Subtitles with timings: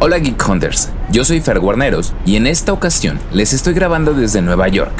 [0.00, 4.40] Hola Geek Hunters, yo soy Fer Guarneros y en esta ocasión les estoy grabando desde
[4.40, 4.92] Nueva York.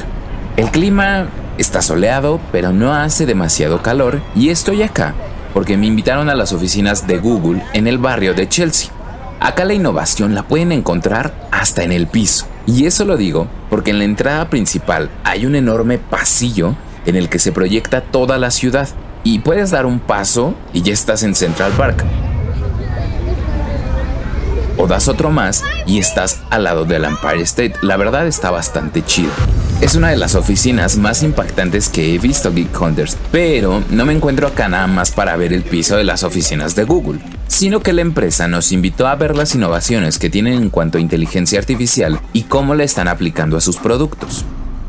[0.57, 5.15] El clima está soleado, pero no hace demasiado calor y estoy acá
[5.55, 8.91] porque me invitaron a las oficinas de Google en el barrio de Chelsea.
[9.39, 12.49] Acá la innovación la pueden encontrar hasta en el piso.
[12.67, 16.75] Y eso lo digo porque en la entrada principal hay un enorme pasillo
[17.07, 18.89] en el que se proyecta toda la ciudad
[19.23, 22.05] y puedes dar un paso y ya estás en Central Park
[24.79, 27.75] o das otro más y estás al lado del Empire State.
[27.83, 29.33] La verdad está bastante chido.
[29.81, 34.13] Es una de las oficinas más impactantes que he visto Geek Hunters, pero no me
[34.13, 37.93] encuentro acá nada más para ver el piso de las oficinas de Google, sino que
[37.93, 42.21] la empresa nos invitó a ver las innovaciones que tienen en cuanto a inteligencia artificial
[42.33, 44.45] y cómo la están aplicando a sus productos.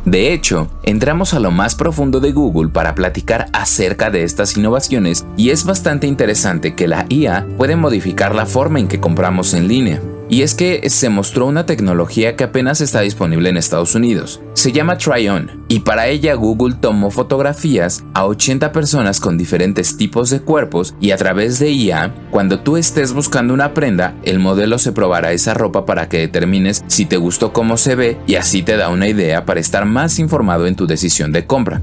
[0.10, 5.28] De hecho, entramos a lo más profundo de Google para platicar acerca de estas innovaciones
[5.38, 9.68] y es bastante interesante que la IA puede modificar la forma en que compramos en
[9.68, 10.02] línea.
[10.30, 14.42] Y es que se mostró una tecnología que apenas está disponible en Estados Unidos.
[14.54, 20.30] Se llama Try-On y para ella Google tomó fotografías a 80 personas con diferentes tipos
[20.30, 24.78] de cuerpos y a través de IA, cuando tú estés buscando una prenda, el modelo
[24.78, 28.62] se probará esa ropa para que determines si te gustó cómo se ve y así
[28.62, 31.82] te da una idea para estar más informado en tu decisión de compra.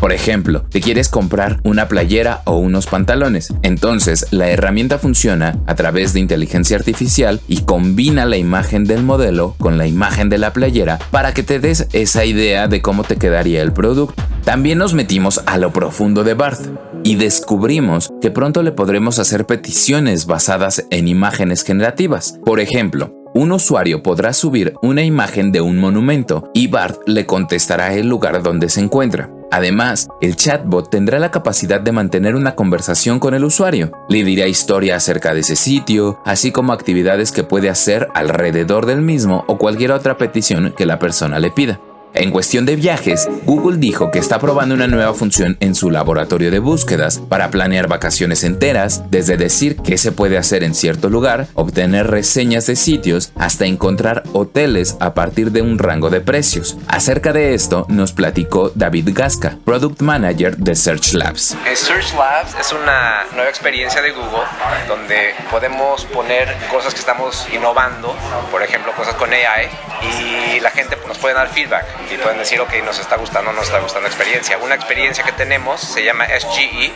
[0.00, 3.52] Por ejemplo, te quieres comprar una playera o unos pantalones.
[3.62, 9.56] Entonces, la herramienta funciona a través de inteligencia artificial y combina la imagen del modelo
[9.58, 13.16] con la imagen de la playera para que te des esa idea de cómo te
[13.16, 14.14] quedaría el producto.
[14.44, 16.70] También nos metimos a lo profundo de Barth
[17.04, 22.38] y descubrimos que pronto le podremos hacer peticiones basadas en imágenes generativas.
[22.44, 27.94] Por ejemplo, un usuario podrá subir una imagen de un monumento y Bart le contestará
[27.94, 29.30] el lugar donde se encuentra.
[29.50, 33.92] Además, el chatbot tendrá la capacidad de mantener una conversación con el usuario.
[34.08, 39.00] Le dirá historia acerca de ese sitio, así como actividades que puede hacer alrededor del
[39.00, 41.80] mismo o cualquier otra petición que la persona le pida.
[42.18, 46.50] En cuestión de viajes, Google dijo que está probando una nueva función en su laboratorio
[46.50, 51.46] de búsquedas para planear vacaciones enteras, desde decir qué se puede hacer en cierto lugar,
[51.54, 56.76] obtener reseñas de sitios, hasta encontrar hoteles a partir de un rango de precios.
[56.88, 61.56] Acerca de esto nos platicó David Gasca, Product Manager de Search Labs.
[61.72, 64.42] Search Labs es una nueva experiencia de Google
[64.88, 68.12] donde podemos poner cosas que estamos innovando,
[68.50, 69.68] por ejemplo cosas con AI,
[70.02, 73.52] y la gente nos puede dar feedback y pueden decir, ok, nos está gustando o
[73.52, 74.58] no nos está gustando la experiencia.
[74.58, 76.92] Una experiencia que tenemos se llama SGE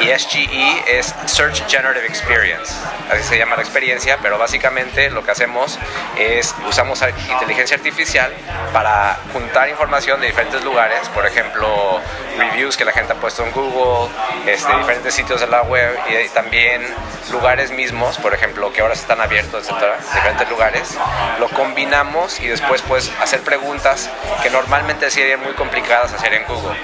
[0.00, 2.72] y SGE es Search Generative Experience.
[3.10, 5.78] Así se llama la experiencia, pero básicamente lo que hacemos
[6.18, 8.32] es usamos inteligencia artificial
[8.72, 12.00] para juntar información de diferentes lugares, por ejemplo,
[12.38, 14.10] reviews que la gente ha puesto en Google,
[14.46, 16.82] este, diferentes sitios de la web y también
[17.30, 20.98] lugares mismos, por ejemplo, que ahora están abiertos, etcétera, diferentes lugares.
[21.38, 24.10] Lo combinamos y después puedes hacer preguntas
[24.42, 26.76] que normalmente serían muy complicadas hacer en Google.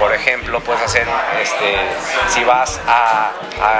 [0.00, 1.06] Por ejemplo, puedes hacer,
[1.42, 1.76] este,
[2.30, 3.32] si vas a,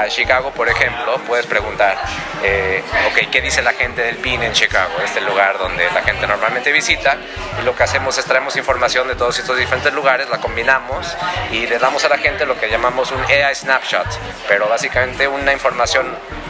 [0.09, 1.97] Chicago, por ejemplo, puedes preguntar,
[2.43, 4.93] eh, ok, ¿qué dice la gente del PIN en Chicago?
[5.03, 7.17] Este lugar donde la gente normalmente visita.
[7.59, 11.17] Y lo que hacemos es traemos información de todos estos diferentes lugares, la combinamos
[11.53, 14.07] y le damos a la gente lo que llamamos un AI snapshot,
[14.47, 16.07] pero básicamente una información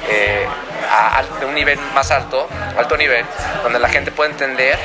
[0.08, 0.48] eh,
[1.38, 3.24] de un nivel más alto, alto nivel,
[3.62, 4.78] donde la gente puede entender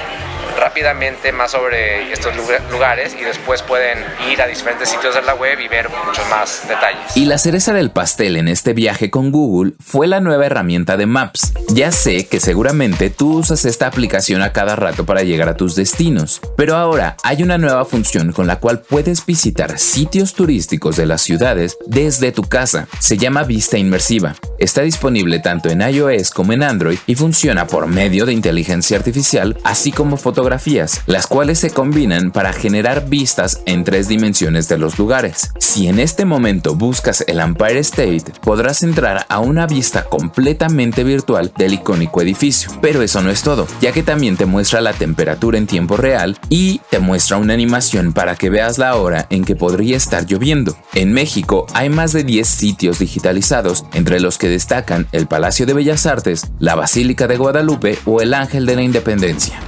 [0.58, 2.34] rápidamente más sobre estos
[2.72, 4.00] lugares y después pueden
[4.32, 7.16] ir a diferentes sitios de la web y ver muchos más detalles.
[7.16, 11.06] Y la cereza del pastel en este viaje con Google fue la nueva herramienta de
[11.06, 11.54] Maps.
[11.70, 15.76] Ya sé que seguramente tú usas esta aplicación a cada rato para llegar a tus
[15.76, 21.06] destinos, pero ahora hay una nueva función con la cual puedes visitar sitios turísticos de
[21.06, 22.88] las ciudades desde tu casa.
[23.00, 24.36] Se llama Vista Inmersiva.
[24.60, 29.58] Está disponible tanto en iOS como en Android y funciona por medio de inteligencia artificial,
[29.64, 34.78] así como fotografía fotografías, las cuales se combinan para generar vistas en tres dimensiones de
[34.78, 35.52] los lugares.
[35.60, 41.54] Si en este momento buscas el Empire State, podrás entrar a una vista completamente virtual
[41.58, 42.70] del icónico edificio.
[42.82, 46.38] Pero eso no es todo, ya que también te muestra la temperatura en tiempo real
[46.50, 50.76] y te muestra una animación para que veas la hora en que podría estar lloviendo.
[50.94, 55.74] En México hay más de 10 sitios digitalizados, entre los que destacan el Palacio de
[55.74, 59.60] Bellas Artes, la Basílica de Guadalupe o el Ángel de la Independencia.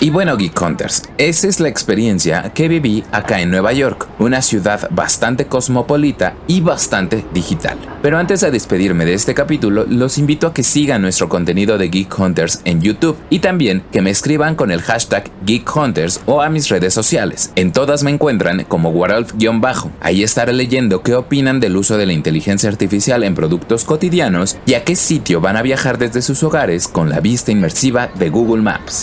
[0.00, 4.42] Y bueno, Geek Hunters, esa es la experiencia que viví acá en Nueva York, una
[4.42, 7.76] ciudad bastante cosmopolita y bastante digital.
[8.00, 11.88] Pero antes de despedirme de este capítulo, los invito a que sigan nuestro contenido de
[11.88, 16.42] Geek Hunters en YouTube y también que me escriban con el hashtag Geek Hunters o
[16.42, 17.50] a mis redes sociales.
[17.56, 19.90] En todas me encuentran como Warolf-bajo.
[20.00, 24.74] Ahí estaré leyendo qué opinan del uso de la inteligencia artificial en productos cotidianos y
[24.74, 28.62] a qué sitio van a viajar desde sus hogares con la vista inmersiva de Google
[28.62, 29.02] Maps.